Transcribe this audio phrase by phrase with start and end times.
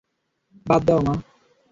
[0.65, 1.13] বাদ দেও, মা?